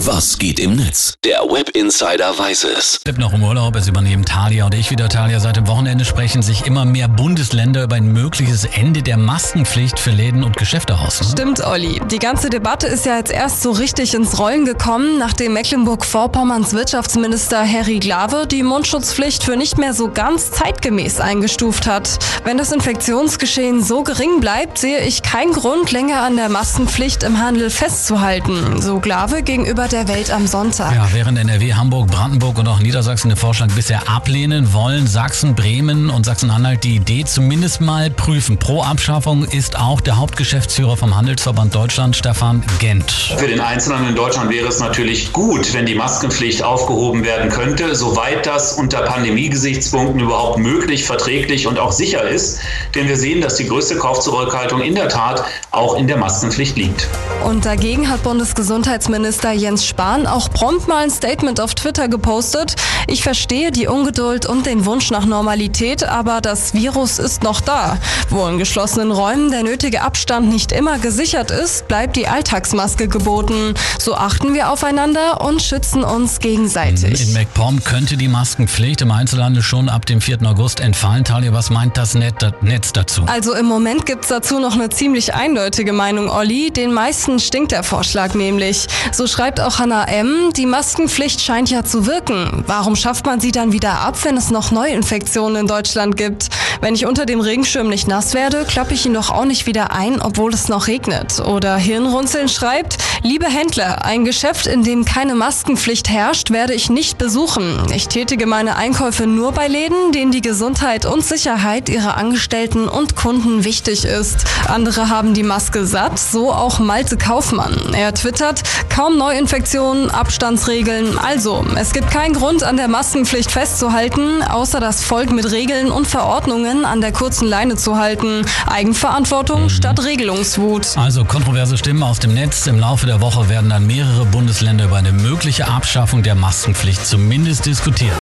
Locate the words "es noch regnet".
100.54-101.40